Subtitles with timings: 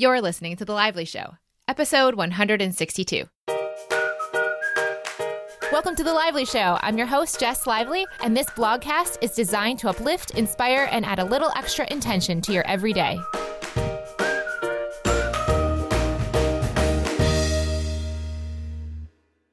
[0.00, 1.34] You're listening to The Lively Show,
[1.66, 3.24] episode 162.
[5.72, 6.78] Welcome to The Lively Show.
[6.82, 11.18] I'm your host, Jess Lively, and this blogcast is designed to uplift, inspire, and add
[11.18, 13.18] a little extra intention to your everyday.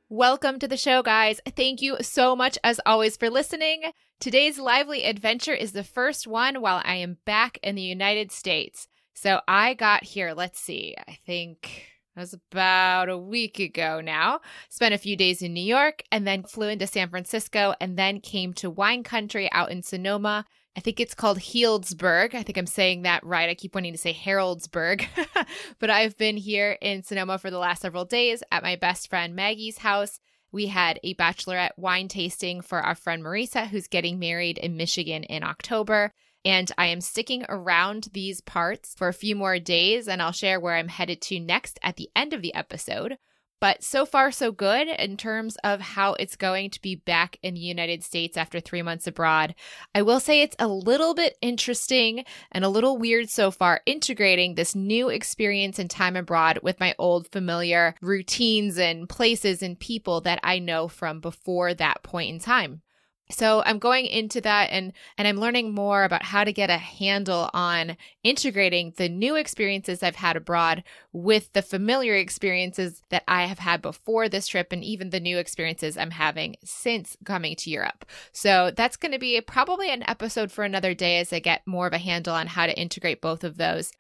[0.10, 1.42] Welcome to the show, guys.
[1.56, 3.82] Thank you so much, as always, for listening.
[4.20, 8.88] Today's lively adventure is the first one while I am back in the United States.
[9.16, 14.42] So I got here, let's see, I think it was about a week ago now.
[14.70, 18.20] Spent a few days in New York and then flew into San Francisco and then
[18.20, 20.46] came to wine country out in Sonoma.
[20.76, 22.36] I think it's called Healdsburg.
[22.36, 23.50] I think I'm saying that right.
[23.50, 25.06] I keep wanting to say Haraldsburg.
[25.80, 29.34] but I've been here in Sonoma for the last several days at my best friend
[29.34, 30.20] Maggie's house.
[30.52, 35.24] We had a bachelorette wine tasting for our friend Marisa, who's getting married in Michigan
[35.24, 36.14] in October.
[36.46, 40.60] And I am sticking around these parts for a few more days, and I'll share
[40.60, 43.18] where I'm headed to next at the end of the episode.
[43.62, 47.56] But so far, so good in terms of how it's going to be back in
[47.56, 49.56] the United States after three months abroad.
[49.96, 54.54] I will say it's a little bit interesting and a little weird so far integrating
[54.54, 60.22] this new experience and time abroad with my old familiar routines and places and people
[60.22, 62.82] that I know from before that point in time
[63.30, 66.78] so i'm going into that and and i'm learning more about how to get a
[66.78, 73.46] handle on integrating the new experiences i've had abroad with the familiar experiences that i
[73.46, 77.70] have had before this trip and even the new experiences i'm having since coming to
[77.70, 78.06] europe.
[78.32, 81.88] So that's going to be probably an episode for another day as i get more
[81.88, 83.92] of a handle on how to integrate both of those.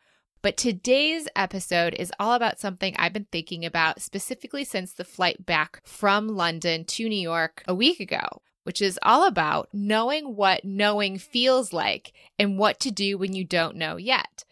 [0.41, 5.43] But today's episode is all about something I've been thinking about specifically since the flight
[5.43, 10.65] back from London to New York a week ago which is all about knowing what
[10.65, 14.43] knowing feels like and what to do when you don't know yet.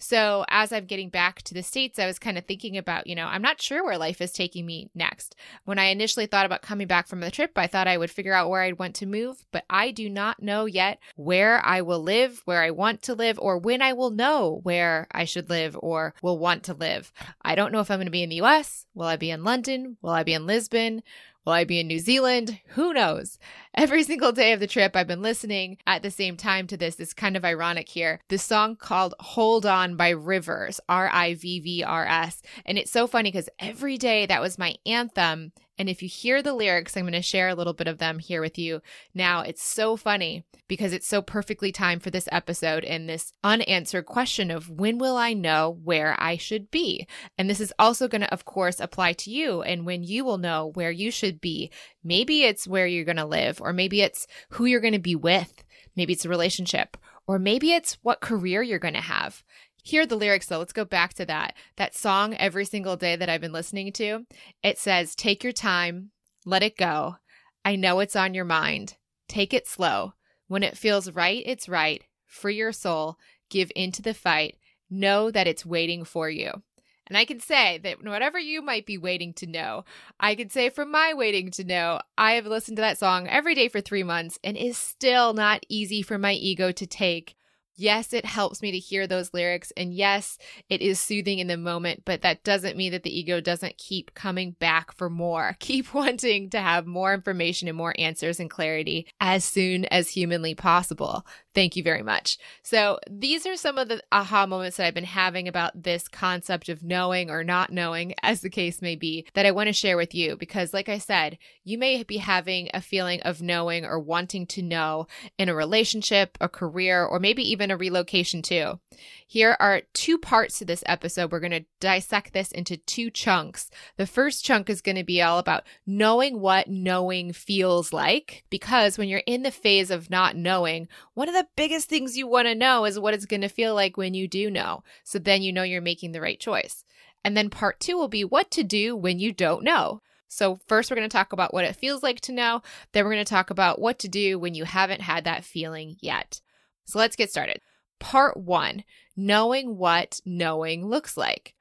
[0.00, 3.16] So, as I'm getting back to the States, I was kind of thinking about, you
[3.16, 5.34] know, I'm not sure where life is taking me next.
[5.64, 8.32] When I initially thought about coming back from the trip, I thought I would figure
[8.32, 12.00] out where I'd want to move, but I do not know yet where I will
[12.00, 15.76] live, where I want to live, or when I will know where I should live
[15.82, 17.12] or will want to live.
[17.42, 18.86] I don't know if I'm going to be in the US.
[18.94, 19.96] Will I be in London?
[20.00, 21.02] Will I be in Lisbon?
[21.48, 22.60] Will I be in New Zealand?
[22.74, 23.38] Who knows?
[23.74, 27.00] Every single day of the trip, I've been listening at the same time to this.
[27.00, 28.20] It's kind of ironic here.
[28.28, 32.42] This song called Hold On by Rivers, R I V V R S.
[32.66, 35.52] And it's so funny because every day that was my anthem.
[35.78, 38.18] And if you hear the lyrics, I'm going to share a little bit of them
[38.18, 38.80] here with you
[39.14, 39.42] now.
[39.42, 44.50] It's so funny because it's so perfectly timed for this episode and this unanswered question
[44.50, 47.06] of when will I know where I should be?
[47.38, 50.38] And this is also going to, of course, apply to you and when you will
[50.38, 51.70] know where you should be.
[52.02, 55.16] Maybe it's where you're going to live, or maybe it's who you're going to be
[55.16, 55.64] with.
[55.96, 56.96] Maybe it's a relationship,
[57.26, 59.42] or maybe it's what career you're going to have.
[59.88, 60.58] Hear the lyrics though.
[60.58, 61.54] Let's go back to that.
[61.76, 64.26] That song every single day that I've been listening to.
[64.62, 66.10] It says, Take your time,
[66.44, 67.16] let it go.
[67.64, 68.96] I know it's on your mind.
[69.28, 70.12] Take it slow.
[70.46, 72.04] When it feels right, it's right.
[72.26, 73.16] Free your soul.
[73.48, 74.58] Give into the fight.
[74.90, 76.62] Know that it's waiting for you.
[77.06, 79.86] And I can say that whatever you might be waiting to know,
[80.20, 83.54] I can say from my waiting to know, I have listened to that song every
[83.54, 87.36] day for three months and is still not easy for my ego to take
[87.78, 89.72] yes, it helps me to hear those lyrics.
[89.76, 90.36] And yes,
[90.68, 94.14] it is soothing in the moment, but that doesn't mean that the ego doesn't keep
[94.14, 99.06] coming back for more, keep wanting to have more information and more answers and clarity
[99.20, 101.24] as soon as humanly possible.
[101.58, 102.38] Thank you very much.
[102.62, 106.68] So, these are some of the aha moments that I've been having about this concept
[106.68, 109.96] of knowing or not knowing, as the case may be, that I want to share
[109.96, 110.36] with you.
[110.36, 114.62] Because, like I said, you may be having a feeling of knowing or wanting to
[114.62, 118.78] know in a relationship, a career, or maybe even a relocation too.
[119.26, 121.32] Here are two parts to this episode.
[121.32, 123.68] We're going to dissect this into two chunks.
[123.96, 128.96] The first chunk is going to be all about knowing what knowing feels like, because
[128.96, 132.46] when you're in the phase of not knowing, one of the biggest things you want
[132.46, 134.82] to know is what it's going to feel like when you do know.
[135.04, 136.84] So then you know you're making the right choice.
[137.24, 140.00] And then part two will be what to do when you don't know.
[140.28, 142.62] So, first, we're going to talk about what it feels like to know.
[142.92, 145.96] Then, we're going to talk about what to do when you haven't had that feeling
[146.00, 146.42] yet.
[146.84, 147.62] So, let's get started.
[147.98, 148.84] Part one
[149.16, 151.54] knowing what knowing looks like.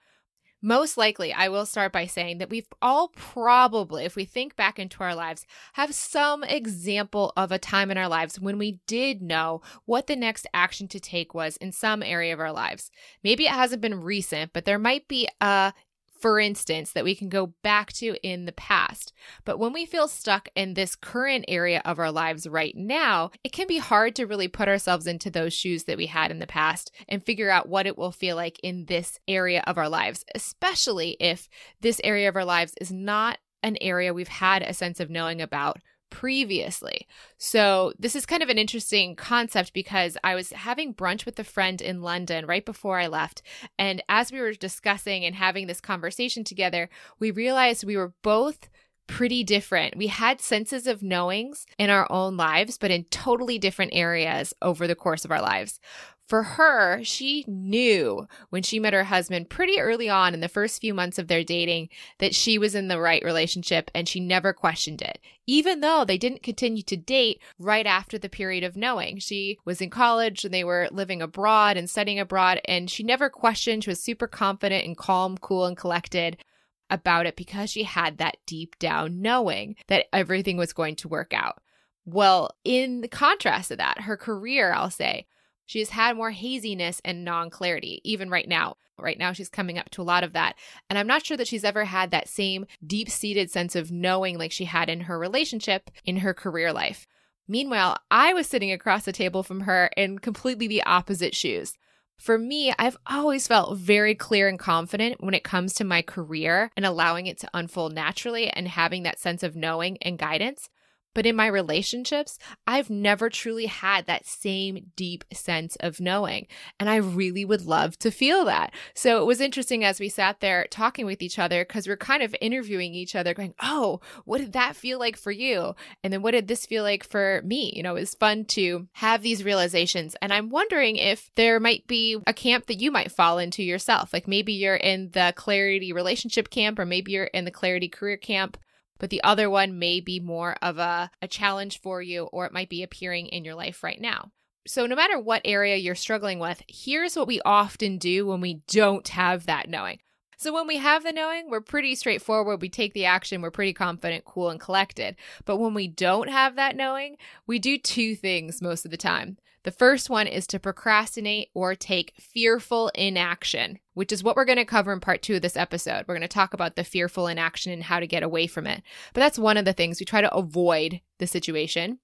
[0.68, 4.78] Most likely, I will start by saying that we've all probably, if we think back
[4.78, 9.22] into our lives, have some example of a time in our lives when we did
[9.22, 12.92] know what the next action to take was in some area of our lives.
[13.24, 15.72] Maybe it hasn't been recent, but there might be a
[16.20, 19.14] for instance, that we can go back to in the past.
[19.46, 23.52] But when we feel stuck in this current area of our lives right now, it
[23.52, 26.48] can be hard to really put ourselves into those shoes that we had in the
[26.48, 30.24] past and figure out what it will feel like in this area of our lives,
[30.36, 31.48] especially if
[31.82, 35.42] this area of our lives is not an area we've had a sense of knowing
[35.42, 35.80] about
[36.10, 37.08] previously.
[37.38, 41.44] So, this is kind of an interesting concept because I was having brunch with a
[41.44, 43.42] friend in London right before I left.
[43.78, 46.90] And as we were discussing and having this conversation together,
[47.20, 48.70] we realized we were both
[49.08, 49.96] pretty different.
[49.96, 54.86] We had senses of knowings in our own lives, but in totally different areas over
[54.86, 55.80] the course of our lives.
[56.28, 60.82] For her, she knew when she met her husband pretty early on in the first
[60.82, 61.88] few months of their dating
[62.20, 66.18] that she was in the right relationship and she never questioned it, even though they
[66.18, 69.20] didn't continue to date right after the period of knowing.
[69.20, 73.30] She was in college and they were living abroad and studying abroad, and she never
[73.30, 73.86] questioned.
[73.86, 76.44] She was super confident and calm, cool, and collected
[76.90, 81.34] about it because she had that deep down knowing that everything was going to work
[81.34, 81.62] out.
[82.06, 85.26] Well, in contrast to that, her career, I'll say,
[85.68, 88.78] she has had more haziness and non clarity, even right now.
[88.98, 90.56] Right now, she's coming up to a lot of that.
[90.90, 94.40] And I'm not sure that she's ever had that same deep seated sense of knowing
[94.40, 97.06] like she had in her relationship in her career life.
[97.48, 101.74] Meanwhile, I was sitting across the table from her in completely the opposite shoes.
[102.18, 106.72] For me, I've always felt very clear and confident when it comes to my career
[106.76, 110.70] and allowing it to unfold naturally and having that sense of knowing and guidance.
[111.14, 116.48] But in my relationships, I've never truly had that same deep sense of knowing.
[116.80, 118.74] And I really would love to feel that.
[118.94, 122.22] So it was interesting as we sat there talking with each other because we're kind
[122.22, 125.76] of interviewing each other, going, Oh, what did that feel like for you?
[126.04, 127.74] And then what did this feel like for me?
[127.76, 130.16] You know, it was fun to have these realizations.
[130.22, 134.14] And I'm wondering if there might be a camp that you might fall into yourself.
[134.14, 138.18] Like maybe you're in the clarity relationship camp, or maybe you're in the clarity career
[138.18, 138.58] camp
[139.00, 142.54] but the other one may be more of a, a challenge for you, or it
[142.54, 144.32] might be appearing in your life right now.
[144.68, 148.62] So, no matter what area you're struggling with, here's what we often do when we
[148.68, 150.00] don't have that knowing.
[150.38, 152.62] So, when we have the knowing, we're pretty straightforward.
[152.62, 155.16] We take the action, we're pretty confident, cool, and collected.
[155.46, 157.16] But when we don't have that knowing,
[157.48, 159.38] we do two things most of the time.
[159.68, 164.60] The first one is to procrastinate or take fearful inaction, which is what we're going
[164.60, 166.06] to cover in part two of this episode.
[166.08, 168.82] We're going to talk about the fearful inaction and how to get away from it.
[169.14, 172.00] But that's one of the things we try to avoid the situation.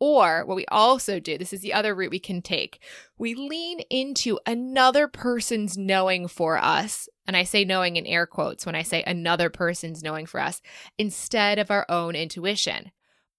[0.00, 2.82] Or what we also do, this is the other route we can take.
[3.16, 7.08] We lean into another person's knowing for us.
[7.28, 10.60] And I say knowing in air quotes when I say another person's knowing for us
[10.98, 12.90] instead of our own intuition.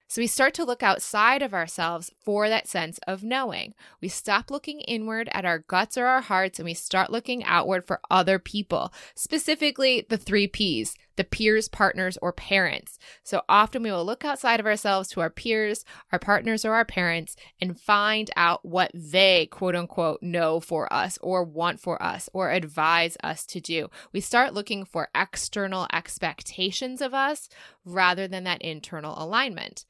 [0.07, 3.73] So we start to look outside of ourselves for that sense of knowing.
[4.01, 7.87] We stop looking inward at our guts or our hearts and we start looking outward
[7.87, 12.97] for other people, specifically the three P's the peers, partners, or parents.
[13.23, 16.85] So often we will look outside of ourselves to our peers, our partners, or our
[16.85, 22.29] parents and find out what they quote unquote know for us or want for us
[22.33, 23.89] or advise us to do.
[24.11, 27.49] We start looking for external expectations of us
[27.83, 29.85] rather than that internal alignment.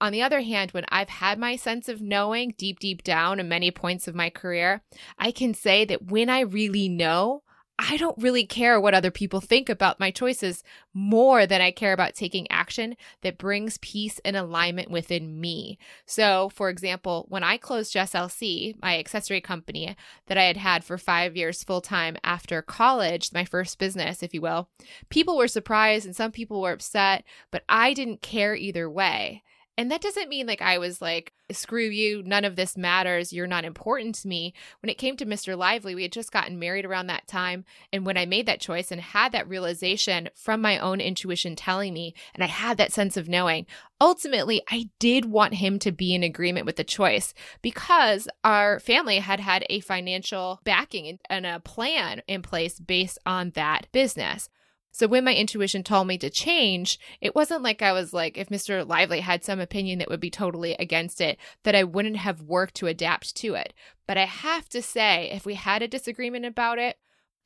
[0.00, 3.48] On the other hand, when I've had my sense of knowing deep, deep down in
[3.48, 4.82] many points of my career,
[5.18, 7.42] I can say that when I really know,
[7.80, 11.92] I don't really care what other people think about my choices more than I care
[11.92, 15.78] about taking action that brings peace and alignment within me.
[16.04, 19.96] So, for example, when I closed Jess LC, my accessory company
[20.26, 24.34] that I had had for five years full time after college, my first business, if
[24.34, 24.68] you will,
[25.08, 29.44] people were surprised and some people were upset, but I didn't care either way.
[29.78, 33.46] And that doesn't mean like I was like, screw you, none of this matters, you're
[33.46, 34.52] not important to me.
[34.82, 35.56] When it came to Mr.
[35.56, 37.64] Lively, we had just gotten married around that time.
[37.92, 41.94] And when I made that choice and had that realization from my own intuition telling
[41.94, 43.66] me, and I had that sense of knowing,
[44.00, 47.32] ultimately, I did want him to be in agreement with the choice
[47.62, 53.50] because our family had had a financial backing and a plan in place based on
[53.50, 54.48] that business.
[54.90, 58.48] So when my intuition told me to change, it wasn't like I was like, if
[58.48, 58.86] Mr.
[58.86, 62.74] Lively had some opinion that would be totally against it, that I wouldn't have worked
[62.76, 63.74] to adapt to it.
[64.06, 66.96] But I have to say, if we had a disagreement about it,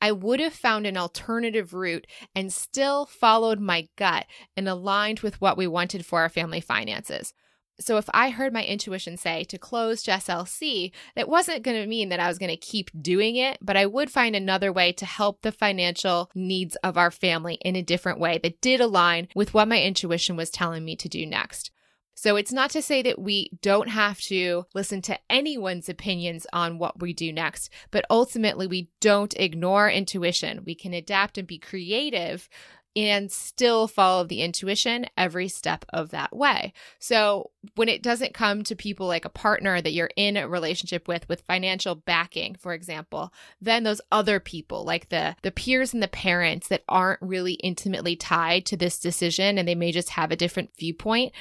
[0.01, 4.25] I would have found an alternative route and still followed my gut
[4.57, 7.33] and aligned with what we wanted for our family finances.
[7.79, 11.87] So if I heard my intuition say to close Jess LC, that wasn't going to
[11.87, 14.91] mean that I was going to keep doing it, but I would find another way
[14.93, 19.27] to help the financial needs of our family in a different way that did align
[19.35, 21.71] with what my intuition was telling me to do next.
[22.15, 26.77] So it's not to say that we don't have to listen to anyone's opinions on
[26.77, 30.63] what we do next, but ultimately we don't ignore intuition.
[30.63, 32.47] We can adapt and be creative
[32.95, 36.73] and still follow the intuition every step of that way.
[36.99, 41.07] So, when it doesn't come to people like a partner that you're in a relationship
[41.07, 46.03] with with financial backing, for example, then those other people like the the peers and
[46.03, 50.31] the parents that aren't really intimately tied to this decision and they may just have
[50.31, 51.33] a different viewpoint.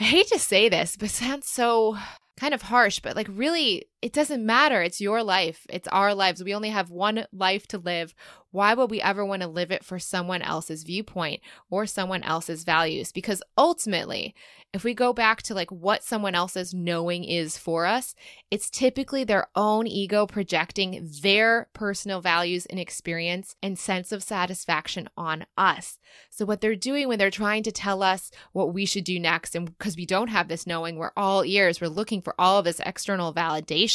[0.00, 1.96] I hate to say this, but it sounds so
[2.38, 4.80] kind of harsh, but like really, it doesn't matter.
[4.80, 6.44] It's your life, it's our lives.
[6.44, 8.14] We only have one life to live.
[8.50, 12.64] Why would we ever want to live it for someone else's viewpoint or someone else's
[12.64, 13.12] values?
[13.12, 14.34] Because ultimately,
[14.72, 18.14] if we go back to like what someone else's knowing is for us,
[18.50, 25.10] it's typically their own ego projecting their personal values and experience and sense of satisfaction
[25.16, 25.98] on us.
[26.30, 29.54] So, what they're doing when they're trying to tell us what we should do next,
[29.54, 32.64] and because we don't have this knowing, we're all ears, we're looking for all of
[32.64, 33.87] this external validation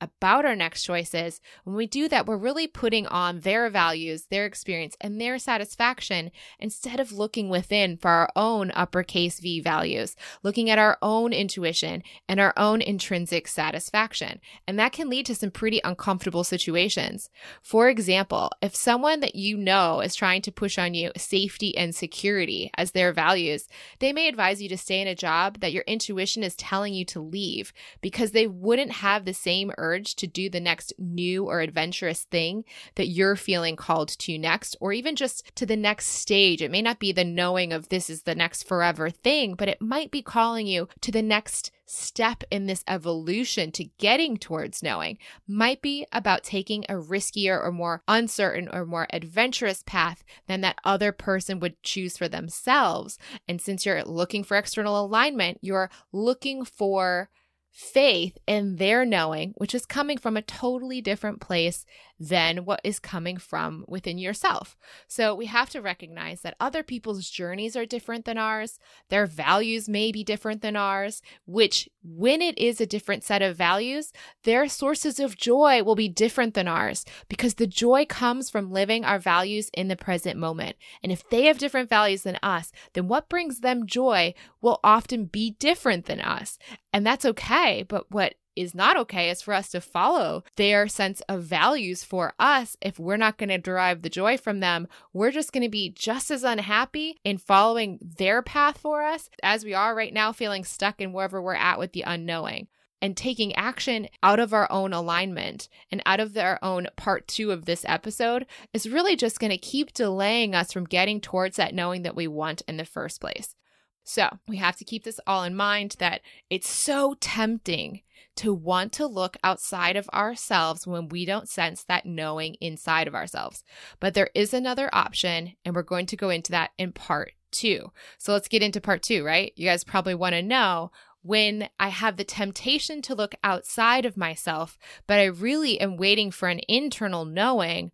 [0.00, 1.40] about our next choices.
[1.64, 6.30] When we do that, we're really putting on their values, their experience, and their satisfaction
[6.58, 12.02] instead of looking within for our own uppercase V values looking at our own intuition
[12.28, 14.40] and our own intrinsic satisfaction.
[14.66, 17.30] And that can lead to some pretty uncomfortable situations.
[17.62, 21.94] For example, if someone that you know is trying to push on you safety and
[21.94, 25.84] security as their values, they may advise you to stay in a job that your
[25.86, 30.48] intuition is telling you to leave because they wouldn't have the same urge to do
[30.48, 32.64] the next new or adventurous thing
[32.94, 36.62] that you're feeling called to next, or even just to the next stage.
[36.62, 39.82] It may not be the knowing of this is the next forever thing, but it
[39.82, 45.18] might be calling you to the next step in this evolution to getting towards knowing
[45.46, 50.78] might be about taking a riskier or more uncertain or more adventurous path than that
[50.84, 53.18] other person would choose for themselves.
[53.46, 57.30] And since you're looking for external alignment, you're looking for
[57.76, 61.84] faith in their knowing, which is coming from a totally different place
[62.18, 64.76] than what is coming from within yourself.
[65.06, 68.78] So we have to recognize that other people's journeys are different than ours.
[69.10, 73.56] Their values may be different than ours, which, when it is a different set of
[73.56, 74.12] values,
[74.44, 79.04] their sources of joy will be different than ours because the joy comes from living
[79.04, 80.76] our values in the present moment.
[81.02, 85.26] And if they have different values than us, then what brings them joy will often
[85.26, 86.58] be different than us.
[86.92, 87.84] And that's okay.
[87.86, 92.32] But what is not okay is for us to follow their sense of values for
[92.38, 92.76] us.
[92.80, 95.90] If we're not going to derive the joy from them, we're just going to be
[95.90, 100.64] just as unhappy in following their path for us as we are right now, feeling
[100.64, 102.68] stuck in wherever we're at with the unknowing.
[103.02, 107.52] And taking action out of our own alignment and out of our own part two
[107.52, 111.74] of this episode is really just going to keep delaying us from getting towards that
[111.74, 113.54] knowing that we want in the first place.
[114.02, 118.02] So we have to keep this all in mind that it's so tempting
[118.36, 123.14] to want to look outside of ourselves when we don't sense that knowing inside of
[123.14, 123.64] ourselves.
[124.00, 127.92] But there is another option, and we're going to go into that in part two.
[128.18, 129.52] So let's get into part two, right?
[129.56, 130.90] You guys probably want to know
[131.22, 136.30] when I have the temptation to look outside of myself, but I really am waiting
[136.30, 137.90] for an internal knowing,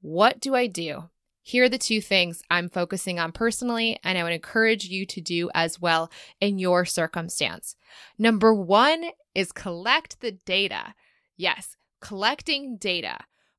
[0.00, 1.10] what do I do?
[1.42, 5.20] Here are the two things I'm focusing on personally, and I would encourage you to
[5.20, 6.10] do as well
[6.40, 7.76] in your circumstance.
[8.18, 10.94] Number one is collect the data.
[11.36, 13.18] Yes, collecting data.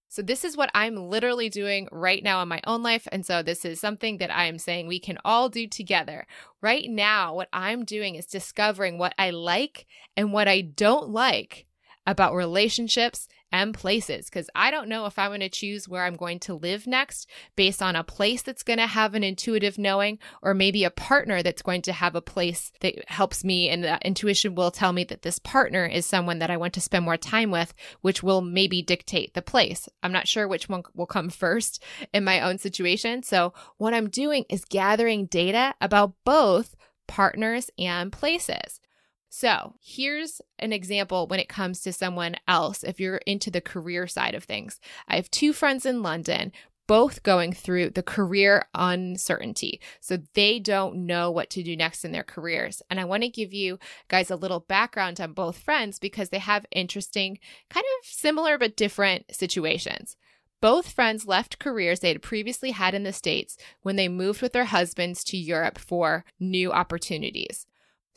[0.10, 3.08] So, this is what I'm literally doing right now in my own life.
[3.12, 6.26] And so, this is something that I am saying we can all do together.
[6.62, 11.68] Right now, what I'm doing is discovering what I like and what I don't like
[12.06, 16.16] about relationships and places because I don't know if I'm going to choose where I'm
[16.16, 20.20] going to live next based on a place that's going to have an intuitive knowing
[20.42, 24.00] or maybe a partner that's going to have a place that helps me and the
[24.06, 27.18] intuition will tell me that this partner is someone that I want to spend more
[27.18, 29.88] time with, which will maybe dictate the place.
[30.04, 33.24] I'm not sure which one will come first in my own situation.
[33.24, 36.76] So what I'm doing is gathering data about both
[37.08, 38.82] partners and places.
[39.30, 44.08] So, here's an example when it comes to someone else, if you're into the career
[44.08, 44.80] side of things.
[45.08, 46.54] I have two friends in London,
[46.88, 49.82] both going through the career uncertainty.
[50.00, 52.82] So, they don't know what to do next in their careers.
[52.90, 56.40] And I want to give you guys a little background on both friends because they
[56.40, 57.38] have interesting,
[57.70, 60.16] kind of similar but different situations.
[60.62, 64.54] Both friends left careers they had previously had in the States when they moved with
[64.54, 67.68] their husbands to Europe for new opportunities.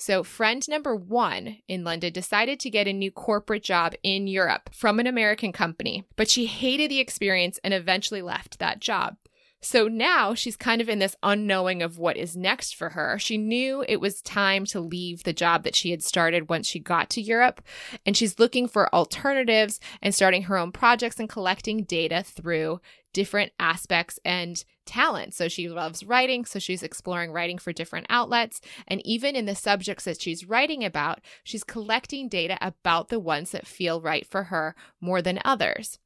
[0.00, 4.70] So, friend number one in London decided to get a new corporate job in Europe
[4.72, 9.18] from an American company, but she hated the experience and eventually left that job.
[9.62, 13.18] So now she's kind of in this unknowing of what is next for her.
[13.18, 16.78] She knew it was time to leave the job that she had started once she
[16.78, 17.60] got to Europe,
[18.06, 22.80] and she's looking for alternatives and starting her own projects and collecting data through
[23.12, 25.36] different aspects and talents.
[25.36, 28.60] So she loves writing, so she's exploring writing for different outlets.
[28.88, 33.50] And even in the subjects that she's writing about, she's collecting data about the ones
[33.50, 35.98] that feel right for her more than others.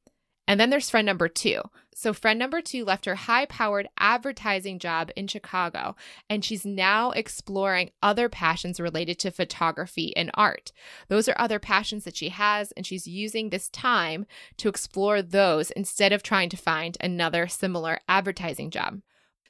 [0.47, 1.61] And then there's friend number two.
[1.97, 5.95] So, friend number two left her high powered advertising job in Chicago,
[6.29, 10.71] and she's now exploring other passions related to photography and art.
[11.07, 14.25] Those are other passions that she has, and she's using this time
[14.57, 19.01] to explore those instead of trying to find another similar advertising job.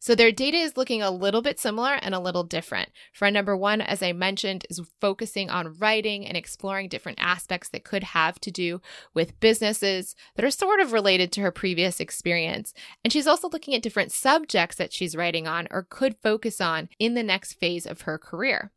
[0.06, 2.90] So their data is looking a little bit similar and a little different.
[3.12, 7.84] Friend number one, as I mentioned, is focusing on writing and exploring different aspects that
[7.84, 8.82] could have to do
[9.16, 12.72] with businesses that are sort of related to her previous experience.
[13.04, 16.90] And she's also looking at different subjects that she's writing on or could focus on
[17.00, 18.72] in the next phase of her career.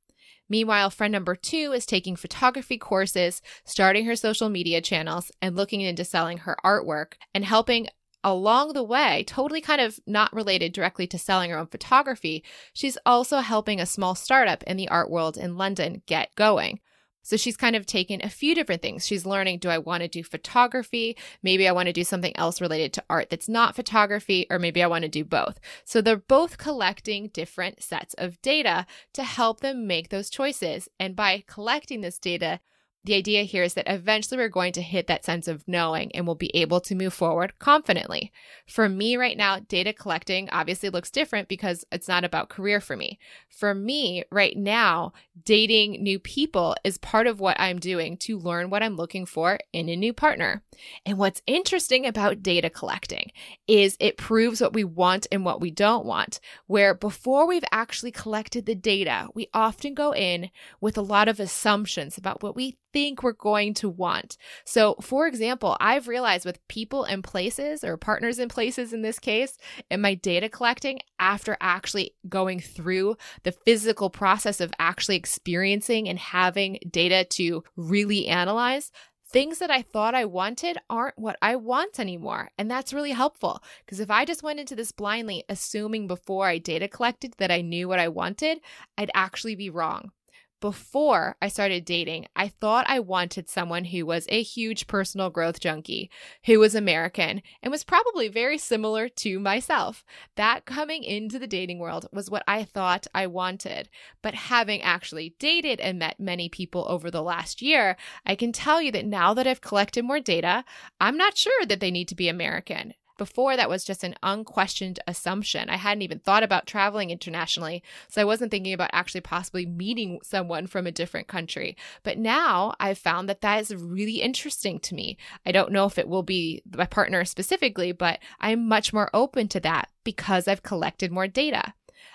[0.49, 5.83] Meanwhile, friend number two is taking photography courses, starting her social media channels, and looking
[5.83, 7.89] into selling her artwork and helping
[8.25, 12.99] along the way, totally kind of not related directly to selling her own photography, she's
[13.07, 16.81] also helping a small startup in the art world in London get going.
[17.23, 19.07] So she's kind of taken a few different things.
[19.07, 21.15] She's learning do I want to do photography?
[21.43, 24.83] Maybe I want to do something else related to art that's not photography, or maybe
[24.83, 25.61] I want to do both.
[25.85, 30.89] So they're both collecting different sets of data to help them make those choices.
[30.99, 32.61] And by collecting this data,
[33.09, 36.27] the idea here is that eventually we're going to hit that sense of knowing and
[36.27, 38.31] we'll be able to move forward confidently.
[38.67, 42.99] For me right now, data collecting obviously looks different because it's not about career for
[42.99, 43.19] me.
[43.49, 48.69] For me right now, dating new people is part of what I'm doing to learn
[48.69, 50.63] what I'm looking for in a new partner.
[51.07, 53.33] And what's interesting about data collecting
[53.67, 56.41] is it proves what we want and what we don't want.
[56.67, 61.41] Where before we've actually collected the data, we often go in with a lot of
[61.41, 64.37] assumptions about what we think we're going to want.
[64.65, 69.19] So, for example, I've realized with people and places or partners and places in this
[69.19, 69.57] case,
[69.91, 76.19] in my data collecting, after actually going through the physical process of actually experiencing and
[76.19, 78.91] having data to really analyze,
[79.31, 82.51] things that I thought I wanted aren't what I want anymore.
[82.59, 86.59] And that's really helpful because if I just went into this blindly, assuming before I
[86.59, 88.61] data collected that I knew what I wanted,
[88.97, 90.13] I'd actually be wrong
[90.61, 95.61] before I started dating, I thought I wanted someone who was a huge personal growth
[95.61, 96.11] junkie,
[96.47, 100.05] who was American, and was probably very similar to myself.
[100.37, 103.89] That coming into the dating world was what I thought I wanted.
[104.23, 108.83] But having actually dated and met many people over the last year, I can tell
[108.83, 110.65] you that now that I've collected more data,
[111.01, 112.95] I'm not sure that they need to be American.
[113.19, 115.69] Before, that was just an unquestioned assumption.
[115.69, 120.21] I hadn't even thought about traveling internationally, so I wasn't thinking about actually possibly meeting
[120.23, 121.77] someone from a different country.
[122.05, 125.19] But now I've found that that is really interesting to me.
[125.45, 129.49] I don't know if it will be my partner specifically, but I'm much more open
[129.49, 131.75] to that because I've collected more data.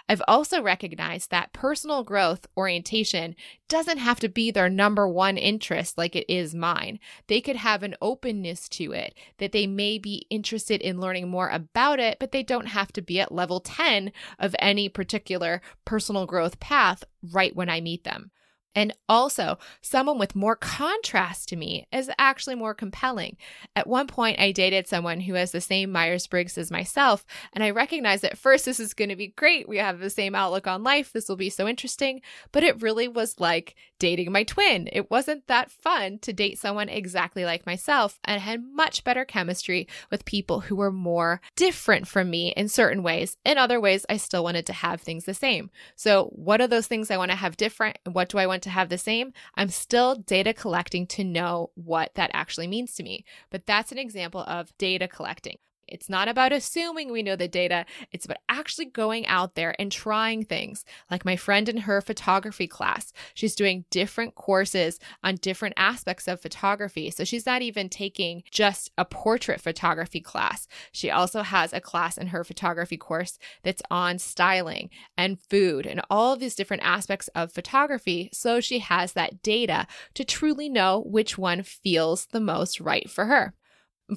[0.09, 3.35] I've also recognized that personal growth orientation
[3.69, 6.99] doesn't have to be their number one interest like it is mine.
[7.27, 11.49] They could have an openness to it, that they may be interested in learning more
[11.49, 16.25] about it, but they don't have to be at level 10 of any particular personal
[16.25, 18.31] growth path right when I meet them.
[18.75, 23.37] And also, someone with more contrast to me is actually more compelling.
[23.75, 27.63] At one point, I dated someone who has the same Myers Briggs as myself, and
[27.63, 29.69] I recognized at first this is going to be great.
[29.69, 31.11] We have the same outlook on life.
[31.11, 32.21] This will be so interesting.
[32.51, 34.89] But it really was like dating my twin.
[34.91, 39.87] It wasn't that fun to date someone exactly like myself and had much better chemistry
[40.09, 43.37] with people who were more different from me in certain ways.
[43.45, 45.69] In other ways, I still wanted to have things the same.
[45.95, 47.97] So, what are those things I want to have different?
[48.05, 51.71] And what do I want to have the same, I'm still data collecting to know
[51.75, 53.25] what that actually means to me.
[53.49, 55.57] But that's an example of data collecting.
[55.87, 57.85] It's not about assuming we know the data.
[58.11, 60.85] It's about actually going out there and trying things.
[61.09, 66.41] Like my friend in her photography class, she's doing different courses on different aspects of
[66.41, 67.09] photography.
[67.11, 70.67] So she's not even taking just a portrait photography class.
[70.91, 76.01] She also has a class in her photography course that's on styling and food and
[76.09, 78.29] all of these different aspects of photography.
[78.33, 83.25] So she has that data to truly know which one feels the most right for
[83.25, 83.53] her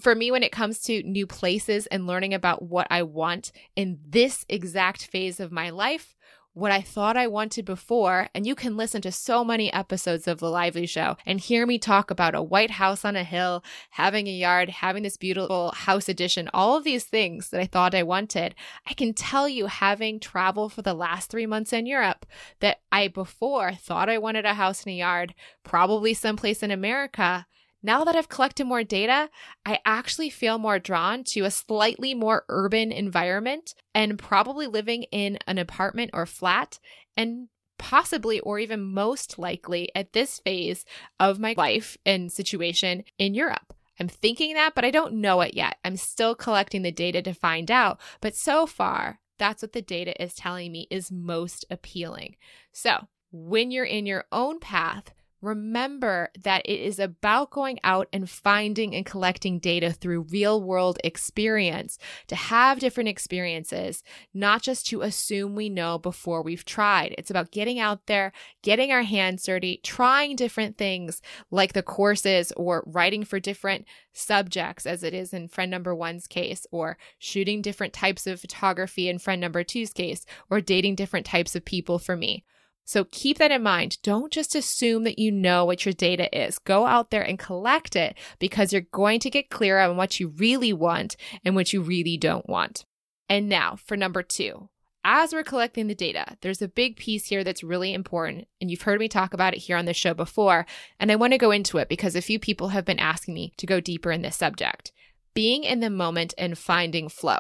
[0.01, 3.99] for me, when it comes to new places and learning about what I want in
[4.07, 6.17] this exact phase of my life,
[6.57, 8.29] what I thought I wanted before.
[8.35, 11.79] And you can listen to so many episodes of The Lively Show and hear me
[11.79, 16.09] talk about a white house on a hill, having a yard, having this beautiful house
[16.09, 18.55] addition, all of these things that I thought I wanted.
[18.89, 22.25] I can tell you, having traveled for the last three months in Europe,
[22.61, 27.47] that I before thought I wanted a house and a yard, probably someplace in America.
[27.87, 29.31] Now that I've collected more data,
[29.65, 35.39] I actually feel more drawn to a slightly more urban environment and probably living in
[35.47, 36.81] an apartment or flat
[37.17, 37.47] and
[37.79, 40.85] possibly or even most likely at this phase
[41.21, 43.73] of my life and situation in Europe.
[44.01, 45.77] I'm thinking that, but I don't know it yet.
[45.85, 48.01] I'm still collecting the data to find out.
[48.21, 52.35] But so far, that's what the data is telling me is most appealing.
[52.73, 55.13] So, when you're in your own path,
[55.47, 60.99] remember that it is about going out and finding and collecting data through real world
[61.05, 64.03] experience to have different experiences,
[64.35, 67.15] not just to assume we know before we've tried.
[67.17, 68.33] It's about getting out there,
[68.63, 74.85] getting our hands dirty, trying different things like the courses or writing for different subjects,
[74.85, 79.19] as it is in friend number one's case, or shooting different types of photography in
[79.19, 82.45] friend number two's case, or dating different types of people for me.
[82.87, 83.99] So keep that in mind.
[84.03, 86.59] Don't just assume that you know what your data is.
[86.61, 90.29] Go out there and collect it because you're going to get clear on what you
[90.29, 92.85] really want and what you really don't want.
[93.29, 94.69] And now for number two.
[95.09, 98.49] As we're collecting the data, there's a big piece here that's really important.
[98.61, 100.67] And you've heard me talk about it here on the show before.
[100.99, 103.53] And I want to go into it because a few people have been asking me
[103.57, 104.93] to go deeper in this subject
[105.37, 107.39] being in the moment and finding flow.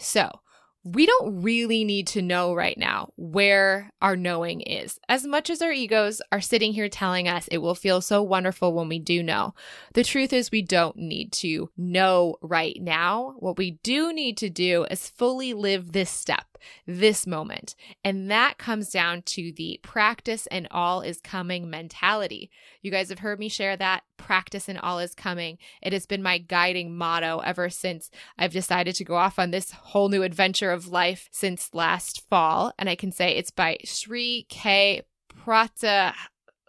[0.00, 0.41] So,
[0.84, 4.98] we don't really need to know right now where our knowing is.
[5.08, 8.72] As much as our egos are sitting here telling us it will feel so wonderful
[8.72, 9.54] when we do know,
[9.94, 13.34] the truth is we don't need to know right now.
[13.38, 16.51] What we do need to do is fully live this step
[16.86, 17.74] this moment.
[18.04, 22.50] And that comes down to the practice and all is coming mentality.
[22.80, 25.58] You guys have heard me share that practice and all is coming.
[25.82, 29.72] It has been my guiding motto ever since I've decided to go off on this
[29.72, 32.72] whole new adventure of life since last fall.
[32.78, 35.02] And I can say it's by Sri K.
[35.28, 36.14] Prata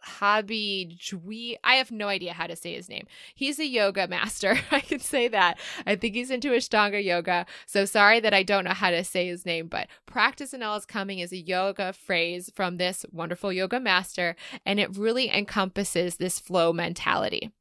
[0.03, 1.55] Hobby Jui.
[1.63, 3.07] I have no idea how to say his name.
[3.33, 4.59] He's a yoga master.
[4.71, 5.59] I can say that.
[5.85, 7.45] I think he's into Ashtanga yoga.
[7.65, 10.77] So sorry that I don't know how to say his name, but practice and all
[10.77, 14.35] is coming is a yoga phrase from this wonderful yoga master.
[14.65, 17.51] And it really encompasses this flow mentality.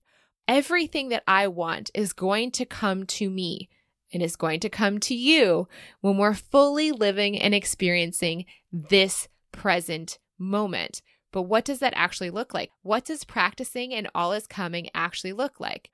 [0.48, 3.68] Everything that I want is going to come to me
[4.12, 5.68] and is going to come to you
[6.00, 11.02] when we're fully living and experiencing this present moment.
[11.32, 12.70] But what does that actually look like?
[12.82, 15.90] What does practicing and all is coming actually look like?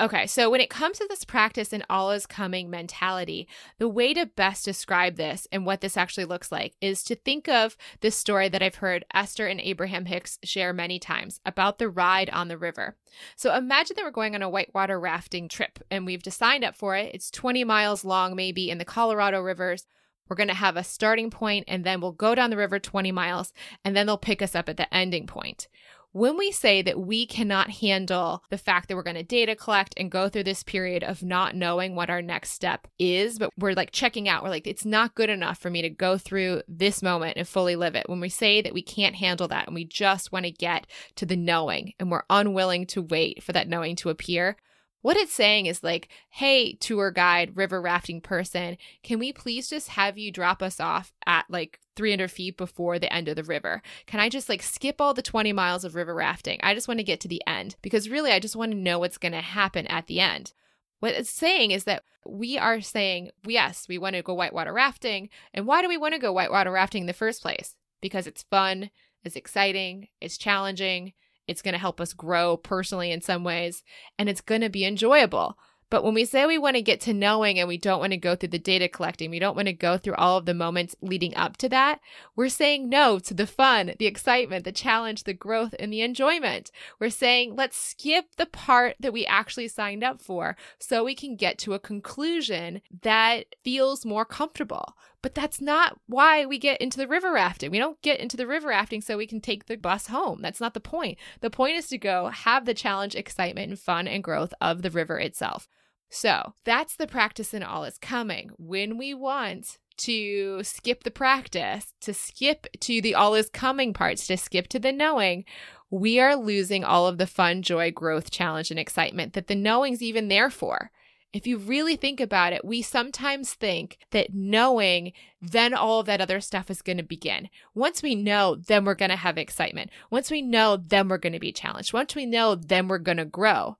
[0.00, 3.46] Okay, so when it comes to this practice and all is coming mentality,
[3.78, 7.48] the way to best describe this and what this actually looks like is to think
[7.48, 11.88] of this story that I've heard Esther and Abraham Hicks share many times about the
[11.88, 12.96] ride on the river.
[13.36, 16.74] So imagine that we're going on a whitewater rafting trip and we've just signed up
[16.74, 17.14] for it.
[17.14, 19.86] It's 20 miles long, maybe in the Colorado rivers.
[20.28, 23.12] We're going to have a starting point and then we'll go down the river 20
[23.12, 23.52] miles
[23.84, 25.68] and then they'll pick us up at the ending point.
[26.14, 29.94] When we say that we cannot handle the fact that we're going to data collect
[29.96, 33.72] and go through this period of not knowing what our next step is, but we're
[33.72, 37.02] like checking out, we're like, it's not good enough for me to go through this
[37.02, 38.10] moment and fully live it.
[38.10, 41.24] When we say that we can't handle that and we just want to get to
[41.24, 44.58] the knowing and we're unwilling to wait for that knowing to appear,
[45.02, 49.90] what it's saying is like, hey, tour guide, river rafting person, can we please just
[49.90, 53.82] have you drop us off at like 300 feet before the end of the river?
[54.06, 56.60] Can I just like skip all the 20 miles of river rafting?
[56.62, 58.98] I just want to get to the end because really I just want to know
[59.00, 60.52] what's going to happen at the end.
[61.00, 65.30] What it's saying is that we are saying, yes, we want to go whitewater rafting.
[65.52, 67.74] And why do we want to go whitewater rafting in the first place?
[68.00, 68.90] Because it's fun,
[69.24, 71.12] it's exciting, it's challenging,
[71.46, 73.82] it's going to help us grow personally in some ways,
[74.18, 75.56] and it's going to be enjoyable.
[75.92, 78.16] But when we say we want to get to knowing and we don't want to
[78.16, 80.96] go through the data collecting, we don't want to go through all of the moments
[81.02, 82.00] leading up to that,
[82.34, 86.70] we're saying no to the fun, the excitement, the challenge, the growth, and the enjoyment.
[86.98, 91.36] We're saying let's skip the part that we actually signed up for so we can
[91.36, 94.96] get to a conclusion that feels more comfortable.
[95.20, 97.70] But that's not why we get into the river rafting.
[97.70, 100.40] We don't get into the river rafting so we can take the bus home.
[100.40, 101.18] That's not the point.
[101.42, 104.90] The point is to go have the challenge, excitement, and fun and growth of the
[104.90, 105.68] river itself.
[106.14, 108.50] So that's the practice in all is coming.
[108.58, 114.26] When we want to skip the practice, to skip to the all is coming parts,
[114.26, 115.46] to skip to the knowing,
[115.90, 120.02] we are losing all of the fun, joy, growth, challenge, and excitement that the knowing's
[120.02, 120.90] even there for.
[121.32, 126.20] If you really think about it, we sometimes think that knowing, then all of that
[126.20, 127.48] other stuff is going to begin.
[127.74, 129.90] Once we know, then we're going to have excitement.
[130.10, 131.94] Once we know, then we're going to be challenged.
[131.94, 133.78] Once we know, then we're going to grow.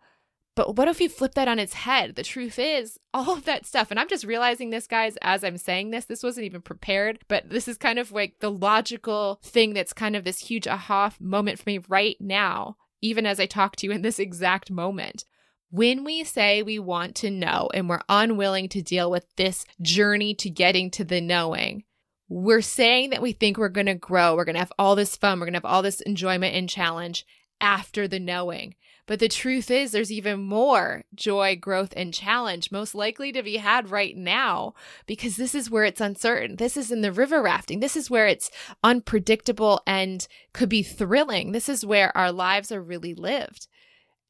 [0.54, 2.14] But what if you flip that on its head?
[2.14, 5.56] The truth is, all of that stuff, and I'm just realizing this, guys, as I'm
[5.56, 9.74] saying this, this wasn't even prepared, but this is kind of like the logical thing
[9.74, 13.76] that's kind of this huge aha moment for me right now, even as I talk
[13.76, 15.24] to you in this exact moment.
[15.70, 20.34] When we say we want to know and we're unwilling to deal with this journey
[20.34, 21.84] to getting to the knowing,
[22.28, 25.16] we're saying that we think we're going to grow, we're going to have all this
[25.16, 27.24] fun, we're going to have all this enjoyment and challenge
[27.58, 28.74] after the knowing.
[29.06, 33.56] But the truth is, there's even more joy, growth, and challenge most likely to be
[33.56, 34.74] had right now
[35.06, 36.56] because this is where it's uncertain.
[36.56, 37.80] This is in the river rafting.
[37.80, 38.50] This is where it's
[38.84, 41.50] unpredictable and could be thrilling.
[41.50, 43.66] This is where our lives are really lived.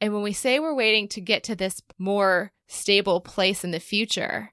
[0.01, 3.79] And when we say we're waiting to get to this more stable place in the
[3.79, 4.53] future,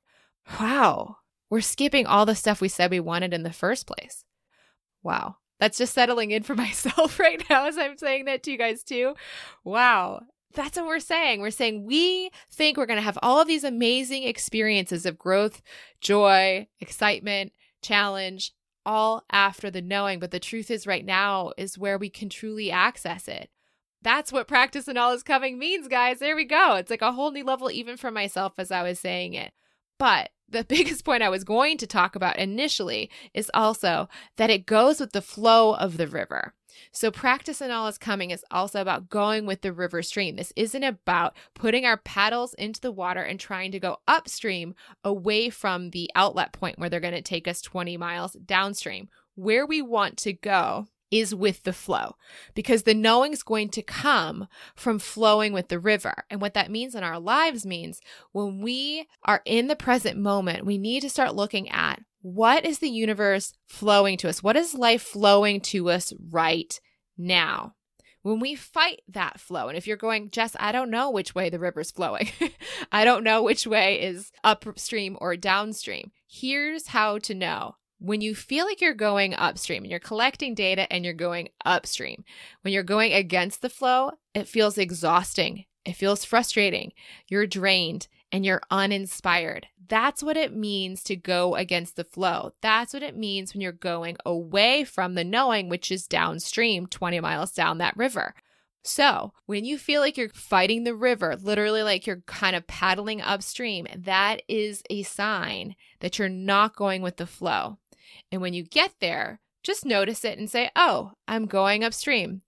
[0.59, 1.17] wow,
[1.49, 4.25] we're skipping all the stuff we said we wanted in the first place.
[5.01, 5.37] Wow.
[5.59, 8.83] That's just settling in for myself right now as I'm saying that to you guys
[8.83, 9.15] too.
[9.63, 10.21] Wow.
[10.53, 11.41] That's what we're saying.
[11.41, 15.61] We're saying we think we're going to have all of these amazing experiences of growth,
[16.01, 17.51] joy, excitement,
[17.83, 20.19] challenge, all after the knowing.
[20.19, 23.51] But the truth is, right now is where we can truly access it
[24.01, 26.19] that's what practice and all is coming means, guys.
[26.19, 26.75] There we go.
[26.75, 29.53] It's like a whole new level, even for myself, as I was saying it.
[29.99, 34.65] But the biggest point I was going to talk about initially is also that it
[34.65, 36.53] goes with the flow of the river.
[36.91, 40.35] So, practice and all is coming is also about going with the river stream.
[40.35, 45.49] This isn't about putting our paddles into the water and trying to go upstream away
[45.49, 49.09] from the outlet point where they're going to take us 20 miles downstream.
[49.35, 52.15] Where we want to go is with the flow
[52.53, 56.23] because the knowing is going to come from flowing with the river.
[56.29, 60.65] And what that means in our lives means when we are in the present moment,
[60.65, 64.43] we need to start looking at what is the universe flowing to us?
[64.43, 66.79] What is life flowing to us right
[67.17, 67.75] now?
[68.21, 71.49] When we fight that flow, and if you're going, Jess, I don't know which way
[71.49, 72.29] the river's flowing,
[72.91, 76.11] I don't know which way is upstream or downstream.
[76.27, 80.91] Here's how to know when you feel like you're going upstream and you're collecting data
[80.91, 82.23] and you're going upstream,
[82.61, 85.65] when you're going against the flow, it feels exhausting.
[85.85, 86.93] It feels frustrating.
[87.27, 89.67] You're drained and you're uninspired.
[89.87, 92.51] That's what it means to go against the flow.
[92.61, 97.19] That's what it means when you're going away from the knowing, which is downstream, 20
[97.19, 98.35] miles down that river.
[98.83, 103.21] So, when you feel like you're fighting the river, literally like you're kind of paddling
[103.21, 107.77] upstream, that is a sign that you're not going with the flow.
[108.31, 112.41] And when you get there, just notice it and say, Oh, I'm going upstream.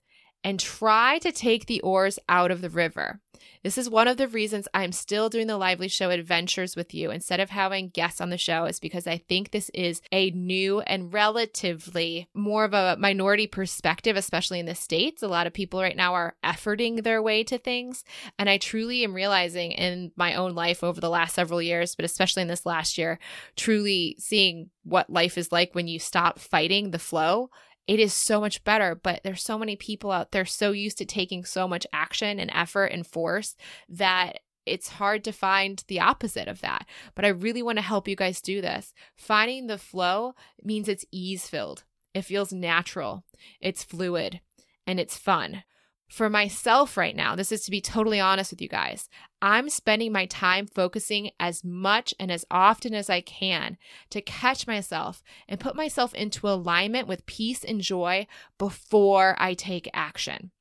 [0.43, 3.19] And try to take the oars out of the river.
[3.63, 7.11] This is one of the reasons I'm still doing the Lively Show adventures with you
[7.11, 10.81] instead of having guests on the show, is because I think this is a new
[10.81, 15.21] and relatively more of a minority perspective, especially in the States.
[15.21, 18.03] A lot of people right now are efforting their way to things.
[18.39, 22.05] And I truly am realizing in my own life over the last several years, but
[22.05, 23.19] especially in this last year,
[23.55, 27.49] truly seeing what life is like when you stop fighting the flow
[27.87, 28.95] it is so much better.
[28.95, 32.51] But there's so many people out there so used to taking so much action and
[32.53, 33.55] effort and force
[33.89, 36.85] that it's hard to find the opposite of that.
[37.15, 38.93] But I really want to help you guys do this.
[39.15, 43.23] Finding the flow means it's ease filled, it feels natural,
[43.59, 44.41] it's fluid,
[44.85, 45.63] and it's fun
[46.11, 49.07] for myself right now, this is to be totally honest with you guys,
[49.41, 53.77] I'm spending my time focusing as much and as often as I can
[54.09, 59.89] to catch myself and put myself into alignment with peace and joy before I take
[59.93, 60.51] action.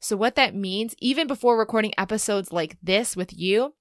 [0.00, 3.72] So, what that means, even before recording episodes like this with you,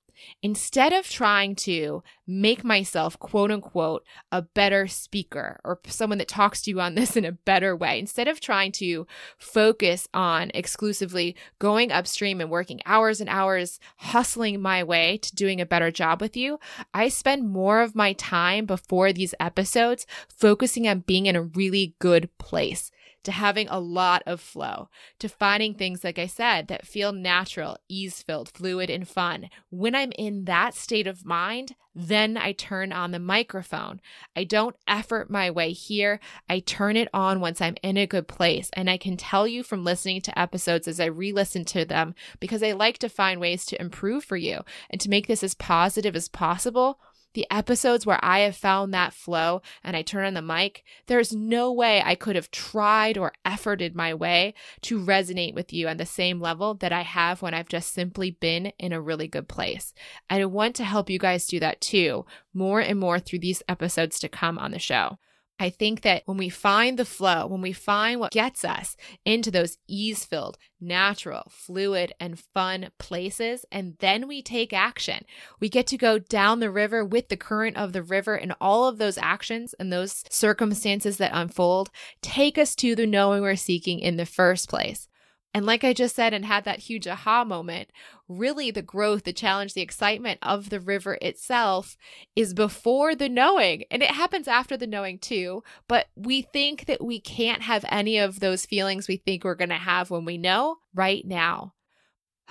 [0.42, 6.62] Instead of trying to make myself, quote unquote, a better speaker or someone that talks
[6.62, 9.06] to you on this in a better way, instead of trying to
[9.38, 15.60] focus on exclusively going upstream and working hours and hours, hustling my way to doing
[15.60, 16.60] a better job with you,
[16.94, 21.96] I spend more of my time before these episodes focusing on being in a really
[22.00, 22.92] good place
[23.24, 27.78] to having a lot of flow, to finding things, like I said, that feel natural,
[27.88, 29.50] ease filled, fluid, and fun.
[29.70, 34.00] When I'm in that state of mind, then I turn on the microphone.
[34.36, 36.20] I don't effort my way here.
[36.48, 38.70] I turn it on once I'm in a good place.
[38.74, 42.16] And I can tell you from listening to episodes as I re listen to them,
[42.40, 45.56] because I like to find ways to improve for you and to make this as
[45.56, 47.00] positive as possible
[47.34, 51.34] the episodes where I have found that flow and I turn on the mic, there's
[51.34, 55.98] no way I could have tried or efforted my way to resonate with you on
[55.98, 59.48] the same level that I have when I've just simply been in a really good
[59.48, 59.94] place.
[60.30, 64.20] I want to help you guys do that too, more and more through these episodes
[64.20, 65.18] to come on the show.
[65.60, 68.96] I think that when we find the flow, when we find what gets us
[69.26, 75.26] into those ease filled, natural, fluid, and fun places, and then we take action,
[75.60, 78.88] we get to go down the river with the current of the river, and all
[78.88, 81.90] of those actions and those circumstances that unfold
[82.22, 85.09] take us to the knowing we're seeking in the first place.
[85.54, 87.90] And like I just said, and had that huge aha moment,
[88.28, 91.98] really the growth, the challenge, the excitement of the river itself
[92.36, 93.84] is before the knowing.
[93.90, 95.64] And it happens after the knowing too.
[95.88, 99.70] But we think that we can't have any of those feelings we think we're going
[99.70, 101.74] to have when we know right now.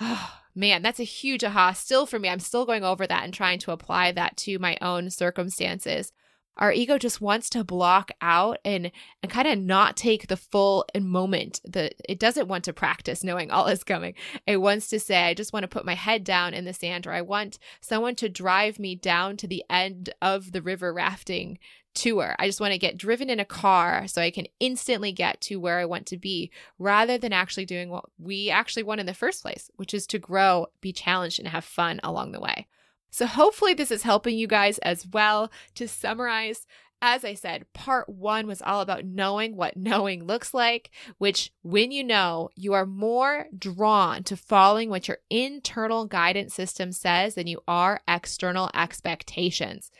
[0.01, 2.27] Oh, man, that's a huge aha still for me.
[2.27, 6.11] I'm still going over that and trying to apply that to my own circumstances
[6.57, 10.85] our ego just wants to block out and and kind of not take the full
[10.99, 14.13] moment that it doesn't want to practice knowing all is coming
[14.45, 17.07] it wants to say i just want to put my head down in the sand
[17.07, 21.57] or i want someone to drive me down to the end of the river rafting
[21.93, 22.35] tour.
[22.39, 25.57] I just want to get driven in a car so I can instantly get to
[25.57, 29.13] where I want to be rather than actually doing what we actually want in the
[29.13, 32.67] first place, which is to grow, be challenged, and have fun along the way.
[33.09, 35.51] So, hopefully, this is helping you guys as well.
[35.75, 36.65] To summarize,
[37.01, 41.91] as I said, part one was all about knowing what knowing looks like, which, when
[41.91, 47.47] you know, you are more drawn to following what your internal guidance system says than
[47.47, 49.91] you are external expectations.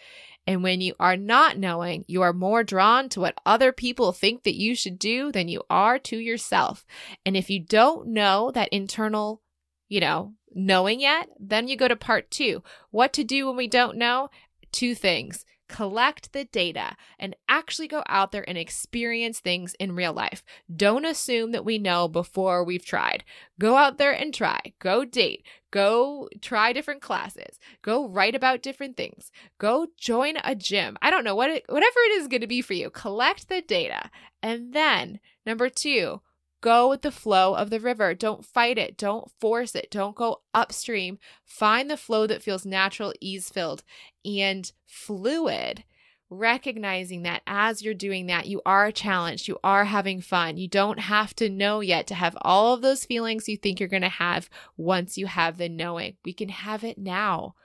[0.46, 4.44] And when you are not knowing, you are more drawn to what other people think
[4.44, 6.86] that you should do than you are to yourself.
[7.26, 9.42] And if you don't know that internal,
[9.90, 13.68] you know, knowing yet, then you go to part two what to do when we
[13.68, 14.30] don't know.
[14.72, 20.12] Two things collect the data and actually go out there and experience things in real
[20.12, 20.44] life.
[20.76, 23.24] Don't assume that we know before we've tried.
[23.60, 24.60] Go out there and try.
[24.80, 25.44] Go date.
[25.72, 27.60] Go try different classes.
[27.84, 29.32] Go write about different things.
[29.60, 30.98] Go join a gym.
[31.02, 32.90] I don't know what it, whatever it is going to be for you.
[32.90, 34.10] Collect the data.
[34.42, 36.20] And then number 2,
[36.62, 38.14] Go with the flow of the river.
[38.14, 38.98] Don't fight it.
[38.98, 39.90] Don't force it.
[39.90, 41.18] Don't go upstream.
[41.46, 43.84] Find the flow that feels natural, ease filled,
[44.26, 45.86] and fluid.
[46.32, 50.58] Recognizing that as you're doing that, you are challenged, you are having fun.
[50.58, 53.90] You don't have to know yet to have all of those feelings you think you're
[53.90, 56.18] going to have once you have the knowing.
[56.24, 57.56] We can have it now.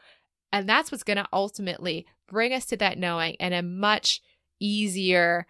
[0.51, 4.23] And that's what's going to ultimately bring us to that knowing in a much
[4.61, 5.47] easier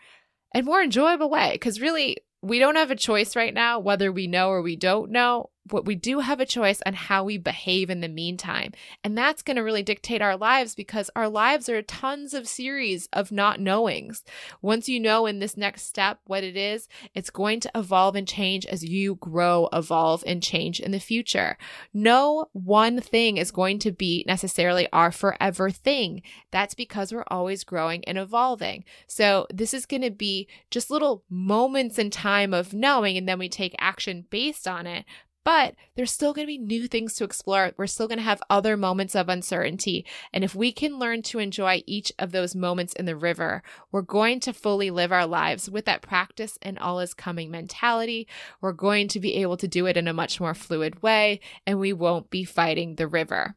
[0.52, 1.50] and more enjoyable way.
[1.52, 5.10] Because really, we don't have a choice right now whether we know or we don't
[5.10, 8.72] know but we do have a choice on how we behave in the meantime.
[9.02, 13.08] And that's going to really dictate our lives because our lives are tons of series
[13.12, 14.24] of not knowings.
[14.60, 18.28] Once you know in this next step what it is, it's going to evolve and
[18.28, 21.56] change as you grow, evolve, and change in the future.
[21.94, 26.22] No one thing is going to be necessarily our forever thing.
[26.50, 28.84] That's because we're always growing and evolving.
[29.06, 33.38] So this is going to be just little moments in time of knowing, and then
[33.38, 35.04] we take action based on it
[35.44, 37.72] but there's still going to be new things to explore.
[37.76, 40.04] We're still going to have other moments of uncertainty.
[40.32, 44.02] And if we can learn to enjoy each of those moments in the river, we're
[44.02, 48.26] going to fully live our lives with that practice and all is coming mentality.
[48.60, 51.78] We're going to be able to do it in a much more fluid way, and
[51.78, 53.56] we won't be fighting the river.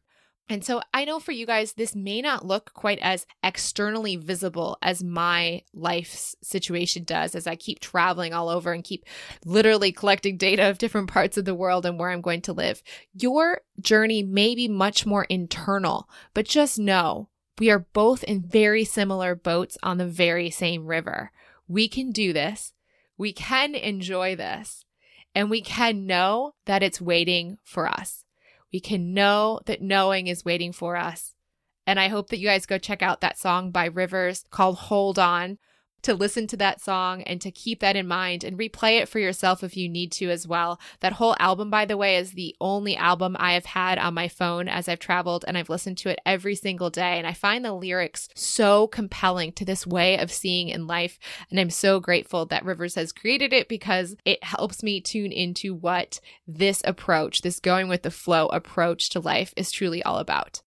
[0.50, 4.78] And so I know for you guys, this may not look quite as externally visible
[4.82, 9.06] as my life situation does as I keep traveling all over and keep
[9.46, 12.82] literally collecting data of different parts of the world and where I'm going to live.
[13.14, 17.28] Your journey may be much more internal, but just know
[17.60, 21.32] we are both in very similar boats on the very same river.
[21.68, 22.72] We can do this.
[23.18, 24.86] We can enjoy this.
[25.36, 28.24] And we can know that it's waiting for us
[28.72, 31.34] we can know that knowing is waiting for us.
[31.86, 35.18] And I hope that you guys go check out that song by Rivers called Hold
[35.18, 35.58] On
[36.04, 39.20] to listen to that song and to keep that in mind and replay it for
[39.20, 40.80] yourself if you need to as well.
[41.00, 44.28] That whole album, by the way, is the only album I have had on my
[44.28, 47.18] phone as I've traveled and I've listened to it every single day.
[47.18, 51.20] And I find the lyrics so compelling to this way of seeing in life.
[51.50, 55.74] And I'm so grateful that Rivers has created it because it helps me tune into
[55.74, 60.62] what this approach, this going with the flow approach to life is truly all about.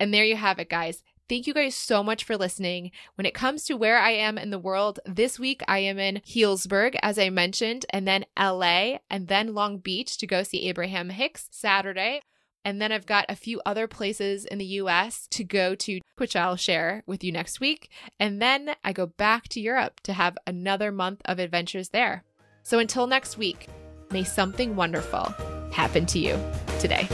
[0.00, 1.02] And there you have it, guys.
[1.28, 2.90] Thank you guys so much for listening.
[3.16, 6.22] When it comes to where I am in the world, this week I am in
[6.26, 11.10] Healdsburg, as I mentioned, and then LA, and then Long Beach to go see Abraham
[11.10, 12.22] Hicks Saturday.
[12.64, 16.34] And then I've got a few other places in the US to go to, which
[16.34, 17.90] I'll share with you next week.
[18.18, 22.24] And then I go back to Europe to have another month of adventures there.
[22.62, 23.68] So until next week,
[24.10, 25.34] may something wonderful
[25.72, 26.38] happen to you
[26.78, 27.06] today.